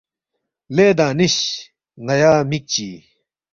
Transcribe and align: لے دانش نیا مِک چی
لے 0.75 0.85
دانش 0.97 1.35
نیا 2.05 2.33
مِک 2.49 2.63
چی 2.71 2.89